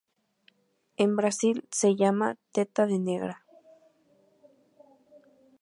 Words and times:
En 0.97 1.11
el 1.11 1.15
Brasil 1.15 1.63
se 1.69 1.95
llama 1.95 2.35
Teta-de-negra. 2.53 3.45